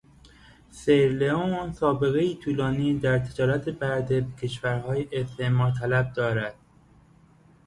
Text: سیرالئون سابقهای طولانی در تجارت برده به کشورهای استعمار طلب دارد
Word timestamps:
سیرالئون 0.69 1.73
سابقهای 1.73 2.35
طولانی 2.35 2.99
در 2.99 3.19
تجارت 3.19 3.69
برده 3.69 4.21
به 4.21 4.31
کشورهای 4.41 5.07
استعمار 5.11 5.71
طلب 5.71 6.13
دارد 6.13 6.55